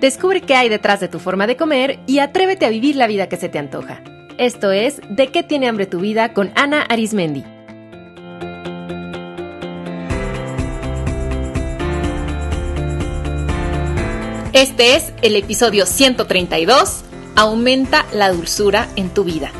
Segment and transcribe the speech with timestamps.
[0.00, 3.28] Descubre qué hay detrás de tu forma de comer y atrévete a vivir la vida
[3.28, 4.02] que se te antoja.
[4.38, 7.44] Esto es De qué tiene hambre tu vida con Ana Arismendi.
[14.52, 19.50] Este es el episodio 132, Aumenta la dulzura en tu vida.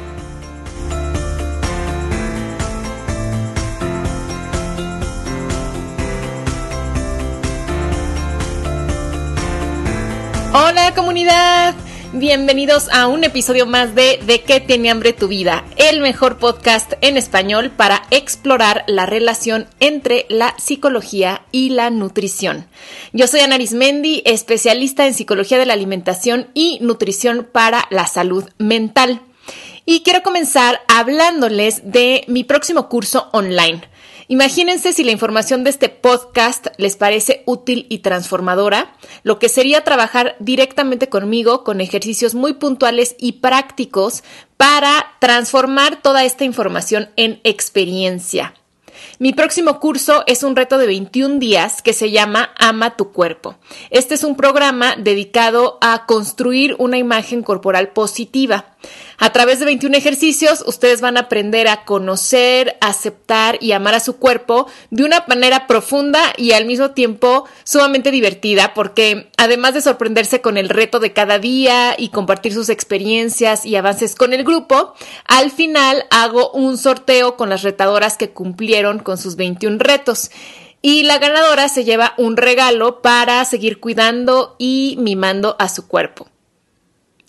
[10.59, 11.75] Hola comunidad,
[12.15, 16.95] bienvenidos a un episodio más de De qué tiene hambre tu vida, el mejor podcast
[17.03, 22.67] en español para explorar la relación entre la psicología y la nutrición.
[23.13, 28.49] Yo soy Ana Arismendi, especialista en psicología de la alimentación y nutrición para la salud
[28.57, 29.21] mental.
[29.85, 33.83] Y quiero comenzar hablándoles de mi próximo curso online.
[34.29, 39.85] Imagínense si la información de este podcast les parece útil y transformadora, lo que sería
[39.85, 44.25] trabajar directamente conmigo con ejercicios muy puntuales y prácticos
[44.57, 48.55] para transformar toda esta información en experiencia.
[49.19, 53.57] Mi próximo curso es un reto de 21 días que se llama Ama tu cuerpo.
[53.91, 58.77] Este es un programa dedicado a construir una imagen corporal positiva.
[59.19, 64.01] A través de 21 ejercicios, ustedes van a aprender a conocer, aceptar y amar a
[64.01, 69.81] su cuerpo de una manera profunda y al mismo tiempo sumamente divertida, porque además de
[69.81, 74.45] sorprenderse con el reto de cada día y compartir sus experiencias y avances con el
[74.45, 80.31] grupo, al final hago un sorteo con las retadoras que cumplieron con sus 21 retos.
[80.83, 86.29] Y la ganadora se lleva un regalo para seguir cuidando y mimando a su cuerpo.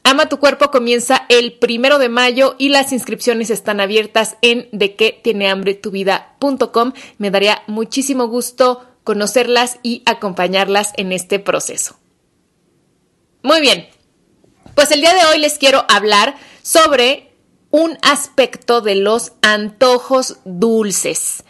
[0.04, 4.96] Ama tu cuerpo comienza el primero de mayo y las inscripciones están abiertas en de
[4.96, 6.94] qué tiene hambre tu vida.com.
[7.18, 11.98] Me daría muchísimo gusto conocerlas y acompañarlas en este proceso.
[13.44, 13.88] Muy bien,
[14.76, 17.27] pues el día de hoy les quiero hablar sobre
[17.78, 21.44] un aspecto de los antojos dulces.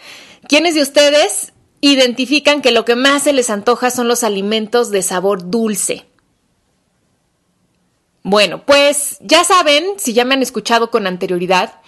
[0.50, 5.04] ¿Quiénes de ustedes identifican que lo que más se les antoja son los alimentos de
[5.04, 6.06] sabor dulce?
[8.24, 11.80] Bueno, pues ya saben, si ya me han escuchado con anterioridad,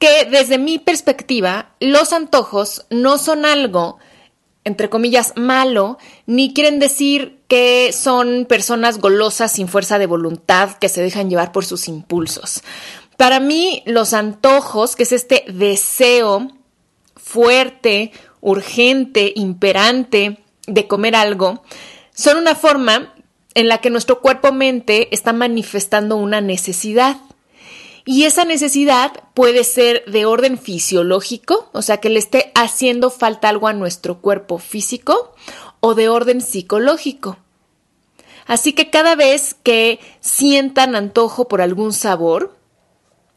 [0.00, 3.98] que desde mi perspectiva, los antojos no son algo,
[4.64, 10.88] entre comillas, malo, ni quieren decir que son personas golosas sin fuerza de voluntad que
[10.88, 12.62] se dejan llevar por sus impulsos.
[13.16, 16.48] Para mí, los antojos, que es este deseo
[17.16, 21.62] fuerte, urgente, imperante de comer algo,
[22.14, 23.14] son una forma
[23.54, 27.16] en la que nuestro cuerpo-mente está manifestando una necesidad.
[28.04, 33.48] Y esa necesidad puede ser de orden fisiológico, o sea, que le esté haciendo falta
[33.48, 35.34] algo a nuestro cuerpo físico,
[35.80, 37.38] o de orden psicológico.
[38.46, 42.54] Así que cada vez que sientan antojo por algún sabor,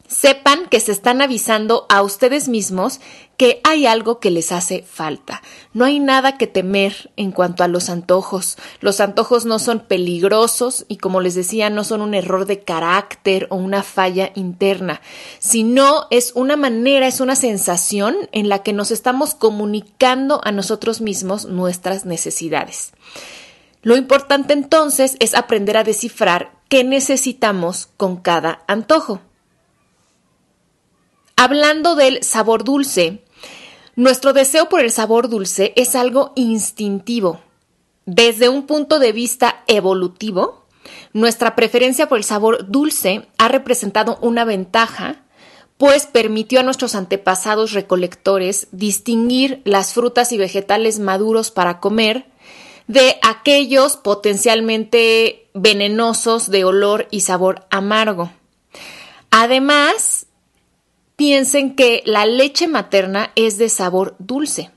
[0.08, 3.00] sepan que se están avisando a ustedes mismos
[3.36, 5.42] que hay algo que les hace falta.
[5.72, 8.56] No hay nada que temer en cuanto a los antojos.
[8.80, 13.46] Los antojos no son peligrosos y como les decía, no son un error de carácter
[13.50, 15.00] o una falla interna,
[15.38, 21.00] sino es una manera, es una sensación en la que nos estamos comunicando a nosotros
[21.00, 22.92] mismos nuestras necesidades.
[23.82, 29.20] Lo importante entonces es aprender a descifrar qué necesitamos con cada antojo.
[31.40, 33.22] Hablando del sabor dulce,
[33.94, 37.40] nuestro deseo por el sabor dulce es algo instintivo.
[38.06, 40.66] Desde un punto de vista evolutivo,
[41.12, 45.26] nuestra preferencia por el sabor dulce ha representado una ventaja,
[45.76, 52.26] pues permitió a nuestros antepasados recolectores distinguir las frutas y vegetales maduros para comer
[52.88, 58.32] de aquellos potencialmente venenosos de olor y sabor amargo.
[59.30, 60.26] Además,
[61.18, 64.70] piensen que la leche materna es de sabor dulce.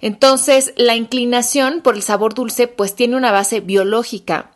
[0.00, 4.52] Entonces, la inclinación por el sabor dulce pues tiene una base biológica.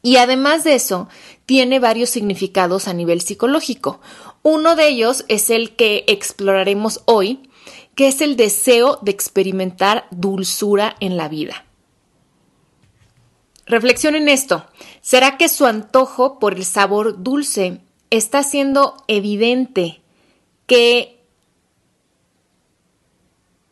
[0.00, 1.08] Y además de eso,
[1.44, 4.00] tiene varios significados a nivel psicológico.
[4.42, 7.50] Uno de ellos es el que exploraremos hoy,
[7.96, 11.64] que es el deseo de experimentar dulzura en la vida.
[13.66, 14.64] Reflexionen esto.
[15.00, 17.80] ¿Será que su antojo por el sabor dulce
[18.10, 20.03] está siendo evidente
[20.66, 21.20] que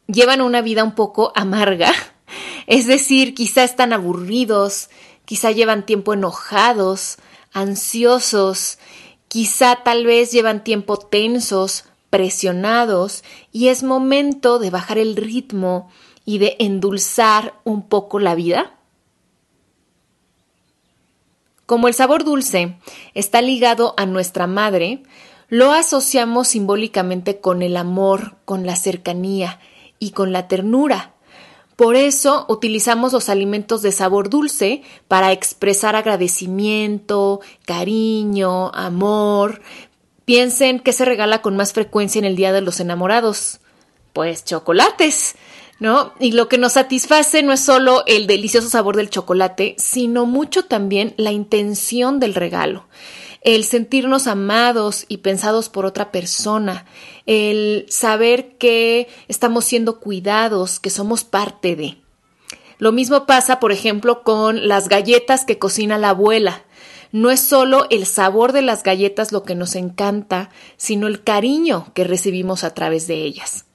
[0.07, 1.93] llevan una vida un poco amarga,
[2.67, 4.91] es decir, quizá están aburridos,
[5.25, 7.19] quizá llevan tiempo enojados,
[7.53, 8.79] ansiosos,
[9.29, 15.91] quizá tal vez llevan tiempo tensos, presionados, y es momento de bajar el ritmo
[16.25, 18.75] y de endulzar un poco la vida?
[21.67, 22.77] Como el sabor dulce
[23.15, 25.03] está ligado a nuestra madre,
[25.53, 29.61] lo asociamos simbólicamente con el amor, con la cercanía
[29.99, 31.13] y con la ternura.
[31.77, 39.61] Por eso utilizamos los alimentos de sabor dulce para expresar agradecimiento, cariño, amor.
[40.25, 43.61] Piensen que se regala con más frecuencia en el Día de los Enamorados.
[44.15, 45.35] Pues chocolates.
[45.81, 46.15] ¿no?
[46.19, 50.65] Y lo que nos satisface no es solo el delicioso sabor del chocolate, sino mucho
[50.65, 52.87] también la intención del regalo.
[53.45, 56.87] El sentirnos amados y pensados por otra persona,
[57.27, 61.99] el saber que estamos siendo cuidados, que somos parte de.
[62.79, 66.65] Lo mismo pasa, por ejemplo, con las galletas que cocina la abuela.
[67.11, 71.93] No es solo el sabor de las galletas lo que nos encanta, sino el cariño
[71.95, 73.67] que recibimos a través de ellas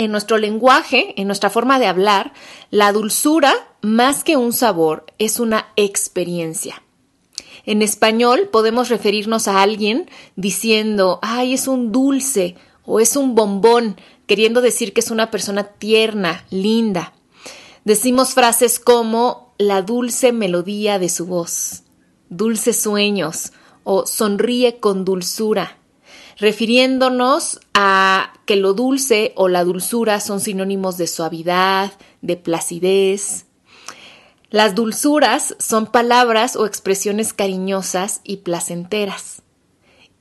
[0.00, 2.32] en nuestro lenguaje, en nuestra forma de hablar,
[2.70, 6.82] la dulzura, más que un sabor, es una experiencia.
[7.70, 13.96] En español podemos referirnos a alguien diciendo, ay, es un dulce o es un bombón,
[14.26, 17.14] queriendo decir que es una persona tierna, linda.
[17.84, 21.84] Decimos frases como la dulce melodía de su voz,
[22.28, 23.52] dulces sueños
[23.84, 25.76] o sonríe con dulzura
[26.38, 33.44] refiriéndonos a que lo dulce o la dulzura son sinónimos de suavidad, de placidez.
[34.50, 39.42] Las dulzuras son palabras o expresiones cariñosas y placenteras.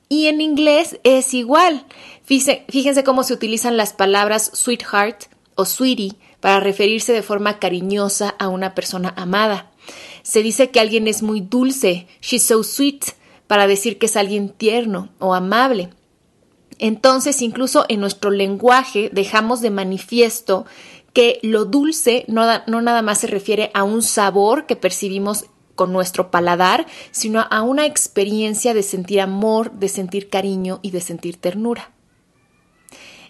[0.07, 1.85] Y en inglés es igual.
[2.23, 8.49] Fíjense, cómo se utilizan las palabras sweetheart o sweetie para referirse de forma cariñosa a
[8.49, 9.71] una persona amada.
[10.21, 13.05] Se dice que alguien es muy dulce, she's so sweet,
[13.47, 15.89] para decir que es alguien tierno o amable.
[16.77, 20.65] Entonces, incluso en nuestro lenguaje dejamos de manifiesto
[21.13, 25.45] que lo dulce no, no, nada más se refiere a un sabor que percibimos
[25.75, 31.01] con nuestro paladar, sino a una experiencia de sentir amor, de sentir cariño y de
[31.01, 31.91] sentir ternura.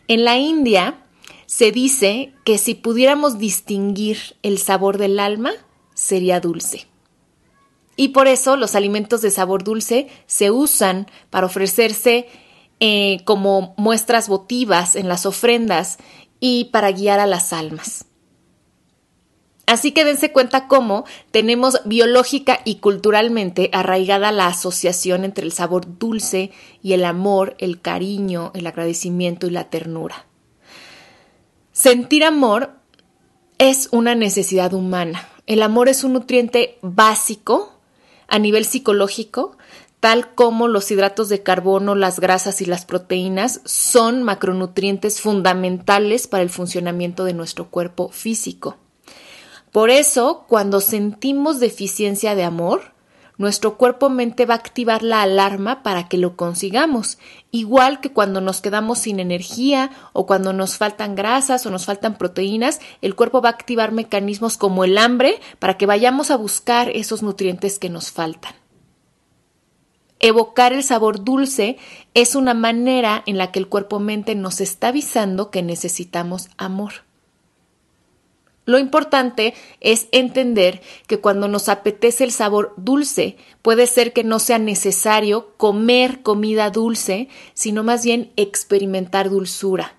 [0.07, 1.05] En la India
[1.45, 5.51] se dice que si pudiéramos distinguir el sabor del alma,
[5.93, 6.87] sería dulce.
[7.95, 12.27] Y por eso los alimentos de sabor dulce se usan para ofrecerse
[12.79, 15.97] eh, como muestras votivas en las ofrendas
[16.39, 18.05] y para guiar a las almas.
[19.69, 25.99] Así que dense cuenta cómo tenemos biológica y culturalmente arraigada la asociación entre el sabor
[25.99, 26.49] dulce
[26.81, 30.25] y el amor, el cariño, el agradecimiento y la ternura.
[31.71, 32.71] Sentir amor
[33.59, 35.29] es una necesidad humana.
[35.45, 37.79] El amor es un nutriente básico
[38.27, 39.55] a nivel psicológico
[39.99, 46.43] tal como los hidratos de carbono, las grasas y las proteínas son macronutrientes fundamentales para
[46.43, 48.77] el funcionamiento de nuestro cuerpo físico.
[49.71, 52.93] Por eso, cuando sentimos deficiencia de amor,
[53.37, 57.19] nuestro cuerpo-mente va a activar la alarma para que lo consigamos,
[57.51, 62.17] igual que cuando nos quedamos sin energía o cuando nos faltan grasas o nos faltan
[62.17, 66.89] proteínas, el cuerpo va a activar mecanismos como el hambre para que vayamos a buscar
[66.89, 68.58] esos nutrientes que nos faltan.
[70.19, 71.77] Evocar el sabor dulce
[72.13, 76.93] es una manera en la que el cuerpo-mente nos está avisando que necesitamos amor.
[78.65, 84.37] Lo importante es entender que cuando nos apetece el sabor dulce, puede ser que no
[84.37, 89.95] sea necesario comer comida dulce, sino más bien experimentar dulzura,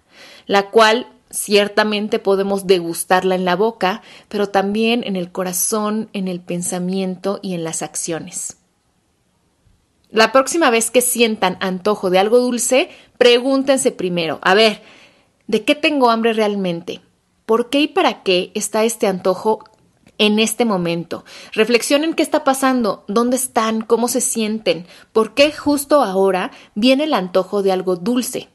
[0.46, 6.40] la cual ciertamente podemos degustarla en la boca, pero también en el corazón, en el
[6.40, 8.59] pensamiento y en las acciones.
[10.10, 14.82] La próxima vez que sientan antojo de algo dulce, pregúntense primero, a ver,
[15.46, 17.00] ¿de qué tengo hambre realmente?
[17.46, 19.64] ¿Por qué y para qué está este antojo
[20.18, 21.24] en este momento?
[21.52, 27.14] Reflexionen qué está pasando, dónde están, cómo se sienten, por qué justo ahora viene el
[27.14, 28.48] antojo de algo dulce.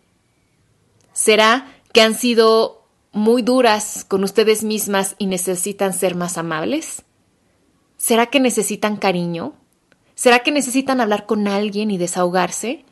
[1.13, 7.03] ¿Será que han sido muy duras con ustedes mismas y necesitan ser más amables?
[7.95, 9.53] ¿Será que necesitan cariño?
[10.15, 12.85] ¿Será que necesitan hablar con alguien y desahogarse?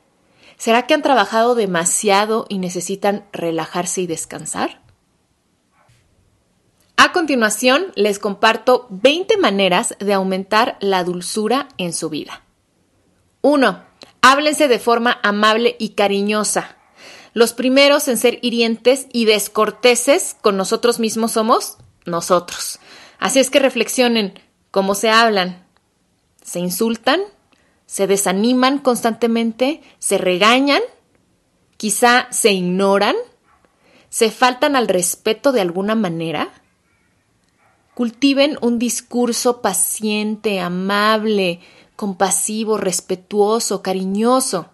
[0.58, 4.82] ¿Será que han trabajado demasiado y necesitan relajarse y descansar?
[6.98, 12.44] A continuación, les comparto 20 maneras de aumentar la dulzura en su vida.
[13.42, 13.84] 1.
[14.22, 16.78] Háblense de forma amable y cariñosa.
[17.34, 22.80] Los primeros en ser hirientes y descorteses con nosotros mismos somos nosotros.
[23.20, 24.40] Así es que reflexionen
[24.72, 25.66] cómo se hablan,
[26.44, 27.22] se insultan,
[27.86, 30.82] se desaniman constantemente, se regañan,
[31.78, 33.16] quizá se ignoran,
[34.10, 36.54] se faltan al respeto de alguna manera.
[37.96, 41.62] Cultiven un discurso paciente, amable,
[41.96, 44.70] compasivo, respetuoso, cariñoso.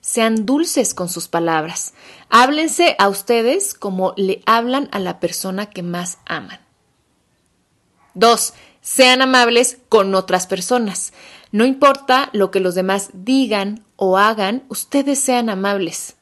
[0.00, 1.94] Sean dulces con sus palabras.
[2.28, 6.60] Háblense a ustedes como le hablan a la persona que más aman.
[8.14, 8.54] 2.
[8.82, 11.12] Sean amables con otras personas.
[11.52, 16.16] No importa lo que los demás digan o hagan, ustedes sean amables.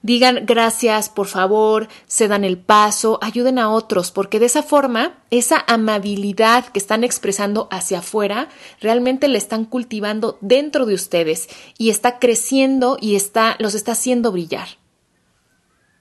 [0.00, 5.24] Digan gracias, por favor, se dan el paso, ayuden a otros, porque de esa forma,
[5.30, 11.88] esa amabilidad que están expresando hacia afuera, realmente la están cultivando dentro de ustedes y
[11.88, 14.68] está creciendo y está, los está haciendo brillar.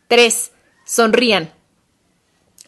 [0.10, 0.52] 3.
[0.86, 1.63] Sonrían.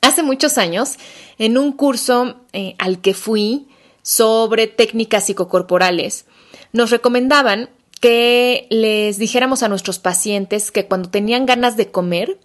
[0.05, 0.97] Hace muchos años,
[1.39, 3.67] en un curso eh, al que fui
[4.03, 6.25] sobre técnicas psicocorporales,
[6.74, 7.71] nos recomendaban
[8.01, 12.39] que les dijéramos a nuestros pacientes que cuando tenían ganas de comer,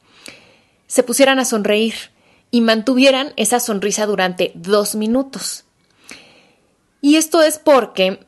[0.86, 1.94] se pusieran a sonreír
[2.50, 5.64] y mantuvieran esa sonrisa durante dos minutos.
[7.02, 8.20] Y esto es porque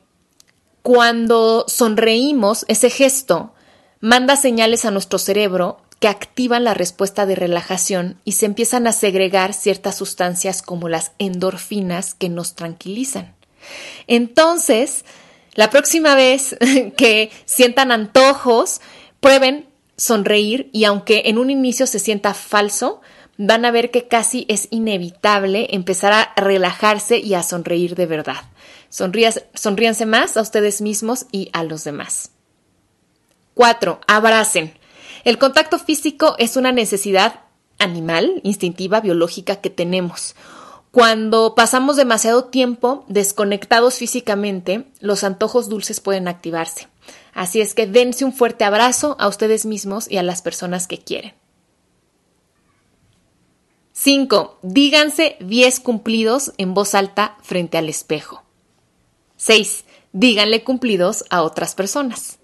[0.83, 3.51] cuando sonreímos, ese gesto
[3.99, 8.91] manda señales a nuestro cerebro que activan la respuesta de relajación y se empiezan a
[8.91, 13.33] segregar ciertas sustancias como las endorfinas que nos tranquilizan.
[14.07, 15.05] Entonces,
[15.53, 16.57] la próxima vez
[16.97, 18.81] que sientan antojos,
[19.21, 22.99] prueben sonreír y aunque en un inicio se sienta falso,
[23.37, 28.41] van a ver que casi es inevitable empezar a relajarse y a sonreír de verdad.
[28.89, 32.31] sonríanse más a ustedes mismos y a los demás.
[33.53, 34.01] 4.
[34.05, 34.82] Abracen.
[35.23, 37.41] El contacto físico es una necesidad
[37.79, 40.35] animal, instintiva, biológica que tenemos.
[40.91, 46.87] Cuando pasamos demasiado tiempo desconectados físicamente, los antojos dulces pueden activarse.
[47.33, 50.99] Así es que dense un fuerte abrazo a ustedes mismos y a las personas que
[50.99, 51.33] quieren.
[53.93, 54.59] 5.
[54.61, 58.43] Díganse 10 cumplidos en voz alta frente al espejo.
[59.37, 59.85] 6.
[60.11, 62.39] Díganle cumplidos a otras personas.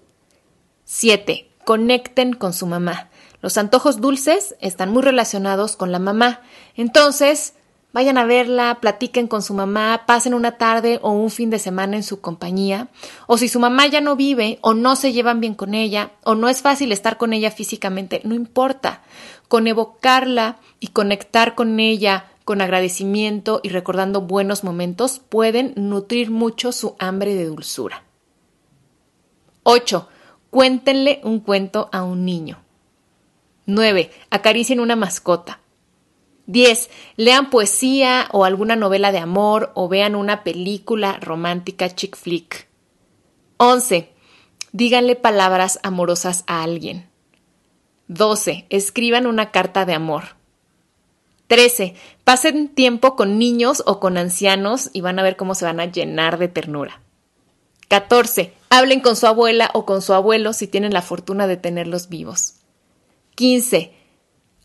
[0.84, 1.49] 7.
[1.64, 3.08] Conecten con su mamá.
[3.42, 6.40] Los antojos dulces están muy relacionados con la mamá.
[6.76, 7.54] Entonces,
[7.92, 11.96] Vayan a verla, platiquen con su mamá, pasen una tarde o un fin de semana
[11.96, 12.86] en su compañía,
[13.26, 16.36] o si su mamá ya no vive o no se llevan bien con ella o
[16.36, 19.02] no es fácil estar con ella físicamente, no importa.
[19.48, 26.70] Con evocarla y conectar con ella con agradecimiento y recordando buenos momentos pueden nutrir mucho
[26.70, 28.04] su hambre de dulzura.
[29.64, 30.08] 8.
[30.50, 32.58] Cuéntenle un cuento a un niño.
[33.66, 34.10] 9.
[34.30, 35.60] Acaricien una mascota.
[36.46, 36.90] 10.
[37.16, 42.66] Lean poesía o alguna novela de amor o vean una película romántica chick flick.
[43.58, 44.12] 11.
[44.72, 47.08] Díganle palabras amorosas a alguien.
[48.08, 48.66] 12.
[48.70, 50.34] Escriban una carta de amor.
[51.46, 51.94] 13.
[52.24, 55.86] Pasen tiempo con niños o con ancianos y van a ver cómo se van a
[55.86, 57.00] llenar de ternura.
[57.90, 58.54] 14.
[58.70, 62.54] Hablen con su abuela o con su abuelo si tienen la fortuna de tenerlos vivos.
[63.34, 64.00] 15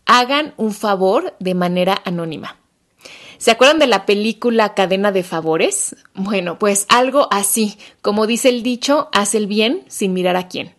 [0.06, 2.56] hagan un favor de manera anónima.
[3.38, 5.96] ¿Se acuerdan de la película Cadena de Favores?
[6.14, 10.74] Bueno, pues algo así, como dice el dicho, haz el bien sin mirar a quién.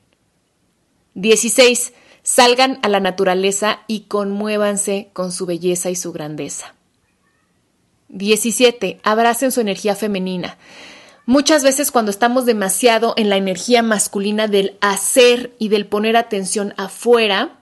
[1.13, 1.93] 16.
[2.23, 6.73] Salgan a la naturaleza y conmuévanse con su belleza y su grandeza.
[8.09, 8.99] 17.
[9.03, 10.57] Abracen su energía femenina.
[11.27, 16.73] Muchas veces cuando estamos demasiado en la energía masculina del hacer y del poner atención
[16.77, 17.59] afuera,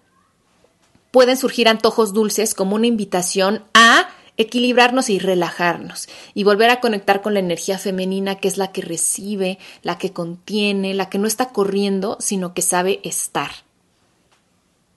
[1.10, 4.07] pueden surgir antojos dulces como una invitación a
[4.38, 8.84] equilibrarnos y relajarnos y volver a conectar con la energía femenina que es la que
[8.84, 13.50] recibe, la que contiene, la que no está corriendo, sino que sabe estar.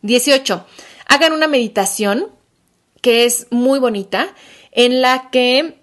[0.02, 0.66] 18.
[1.06, 2.26] Hagan una meditación
[3.00, 4.28] que es muy bonita
[4.72, 5.78] en la que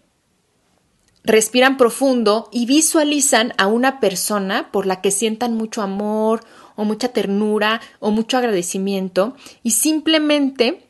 [1.25, 6.41] respiran profundo y visualizan a una persona por la que sientan mucho amor
[6.75, 10.81] o mucha ternura o mucho agradecimiento y simplemente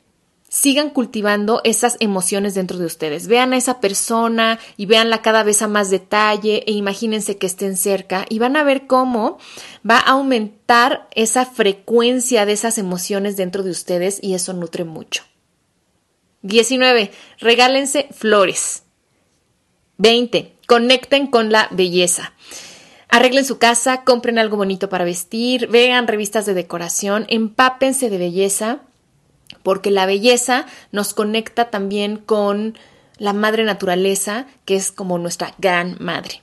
[0.50, 3.27] sigan cultivando esas emociones dentro de ustedes.
[3.27, 7.75] Vean a esa persona y véanla cada vez a más detalle e imagínense que estén
[7.75, 9.38] cerca y van a ver cómo
[9.89, 15.24] va a aumentar esa frecuencia de esas emociones dentro de ustedes y eso nutre mucho.
[16.44, 17.12] 19.
[17.39, 18.85] Regálense flores.
[19.98, 20.54] 20.
[20.68, 22.34] Conecten con la belleza.
[23.10, 28.80] Arreglen su casa, compren algo bonito para vestir, vean revistas de decoración, empápense de belleza,
[29.64, 32.78] porque la belleza nos conecta también con
[33.18, 36.42] la madre naturaleza, que es como nuestra gran madre.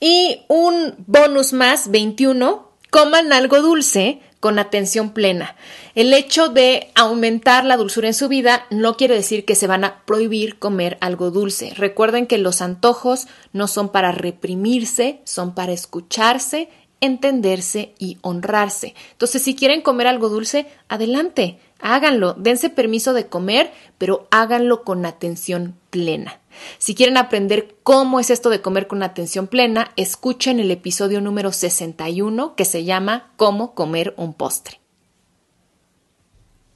[0.00, 5.54] Y un bonus más, 21, coman algo dulce con atención plena.
[5.94, 9.84] El hecho de aumentar la dulzura en su vida no quiere decir que se van
[9.84, 11.72] a prohibir comer algo dulce.
[11.76, 16.68] Recuerden que los antojos no son para reprimirse, son para escucharse,
[17.02, 18.94] entenderse y honrarse.
[19.10, 25.04] Entonces, si quieren comer algo dulce, adelante, háganlo, dense permiso de comer, pero háganlo con
[25.04, 26.40] atención plena.
[26.78, 31.52] Si quieren aprender cómo es esto de comer con atención plena, escuchen el episodio número
[31.52, 34.81] 61 que se llama Cómo comer un postre.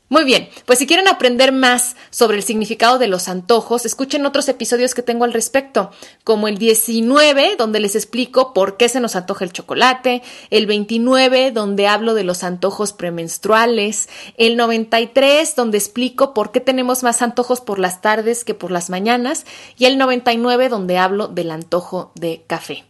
[0.08, 4.48] Muy bien, pues si quieren aprender más sobre el significado de los antojos, escuchen otros
[4.48, 5.90] episodios que tengo al respecto,
[6.22, 11.50] como el 19, donde les explico por qué se nos antoja el chocolate, el 29,
[11.50, 17.60] donde hablo de los antojos premenstruales, el 93, donde explico por qué tenemos más antojos
[17.60, 19.44] por las tardes que por las mañanas,
[19.76, 22.84] y el 99, donde hablo del antojo de café.